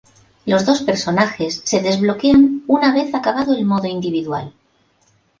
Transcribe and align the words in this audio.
Los 0.47 0.65
dos 0.65 0.81
personajes 0.81 1.61
se 1.63 1.79
desbloquean 1.79 2.63
una 2.65 2.91
vez 2.91 3.13
acabado 3.13 3.53
el 3.53 3.65
Modo 3.65 3.85
Individual. 3.85 4.51